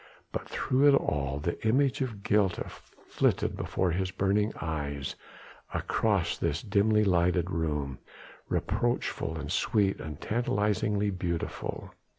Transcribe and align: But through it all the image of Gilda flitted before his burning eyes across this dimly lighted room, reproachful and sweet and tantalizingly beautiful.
But 0.31 0.49
through 0.49 0.87
it 0.89 0.95
all 0.95 1.37
the 1.37 1.63
image 1.63 2.01
of 2.01 2.23
Gilda 2.23 2.69
flitted 3.07 3.55
before 3.55 3.91
his 3.91 4.09
burning 4.09 4.51
eyes 4.59 5.13
across 5.75 6.39
this 6.39 6.63
dimly 6.63 7.03
lighted 7.03 7.51
room, 7.51 7.99
reproachful 8.49 9.37
and 9.37 9.51
sweet 9.51 9.99
and 9.99 10.19
tantalizingly 10.19 11.11
beautiful. 11.11 11.93